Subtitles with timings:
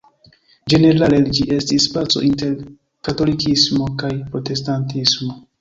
[0.73, 2.57] Ĝenerale ĝi estis paco inter
[3.09, 5.43] katolikismo kaj protestantismo.